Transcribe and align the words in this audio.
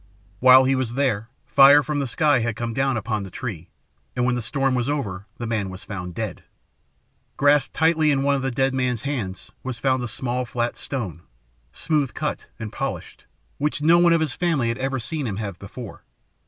While 0.39 0.63
he 0.63 0.73
was 0.73 0.93
there 0.93 1.29
fire 1.45 1.83
from 1.83 1.99
the 1.99 2.07
sky 2.07 2.39
had 2.39 2.55
come 2.55 2.73
down 2.73 2.97
upon 2.97 3.21
the 3.21 3.29
tree, 3.29 3.69
and 4.15 4.25
when 4.25 4.33
the 4.33 4.41
storm 4.41 4.73
was 4.73 4.89
over 4.89 5.27
the 5.37 5.45
man 5.45 5.69
was 5.69 5.83
found 5.83 6.15
dead. 6.15 6.43
Grasped 7.37 7.75
tightly 7.75 8.09
in 8.09 8.23
one 8.23 8.33
of 8.33 8.41
the 8.41 8.49
dead 8.49 8.73
man's 8.73 9.03
hands 9.03 9.51
was 9.61 9.77
found 9.77 10.01
a 10.01 10.07
small 10.07 10.43
flat 10.43 10.75
stone, 10.75 11.21
smooth 11.71 12.15
cut 12.15 12.47
and 12.57 12.73
polished, 12.73 13.25
which 13.59 13.83
no 13.83 13.99
one 13.99 14.11
of 14.11 14.21
his 14.21 14.33
family 14.33 14.69
had 14.69 14.79
ever 14.79 14.99
seen 14.99 15.27
him 15.27 15.35
have 15.37 15.59
before. 15.59 16.01